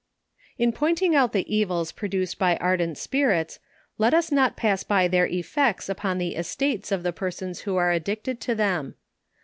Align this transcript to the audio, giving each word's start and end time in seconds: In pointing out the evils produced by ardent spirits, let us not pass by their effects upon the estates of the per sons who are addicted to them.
In 0.57 0.71
pointing 0.71 1.13
out 1.13 1.31
the 1.31 1.45
evils 1.55 1.91
produced 1.91 2.39
by 2.39 2.55
ardent 2.57 2.97
spirits, 2.97 3.59
let 3.99 4.15
us 4.15 4.31
not 4.31 4.57
pass 4.57 4.83
by 4.83 5.07
their 5.07 5.27
effects 5.27 5.87
upon 5.89 6.17
the 6.17 6.33
estates 6.35 6.91
of 6.91 7.03
the 7.03 7.13
per 7.13 7.29
sons 7.29 7.59
who 7.61 7.75
are 7.77 7.91
addicted 7.91 8.41
to 8.41 8.55
them. 8.55 8.95